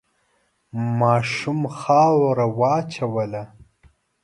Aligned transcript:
ماشوم 0.99 1.61
خاوره 1.79 2.45
وواچوله. 2.57 3.43